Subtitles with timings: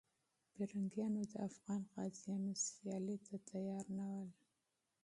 [0.53, 4.29] پرنګیانو د افغان غازیانو مقابلې ته تیار نه ول.